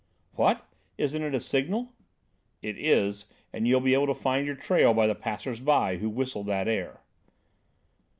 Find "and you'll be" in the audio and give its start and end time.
3.53-3.93